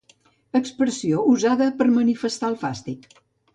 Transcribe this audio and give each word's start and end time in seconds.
Expressió 0.59 1.19
usada 1.35 1.69
per 1.83 1.89
a 1.91 1.93
manifestar 1.99 2.53
el 2.55 2.59
fàstic 2.65 3.09